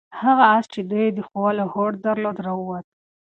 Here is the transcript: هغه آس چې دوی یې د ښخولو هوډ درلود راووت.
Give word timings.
هغه 0.21 0.43
آس 0.55 0.65
چې 0.73 0.79
دوی 0.89 1.03
یې 1.07 1.15
د 1.15 1.19
ښخولو 1.27 1.63
هوډ 1.73 1.93
درلود 2.05 2.37
راووت. 2.45 2.85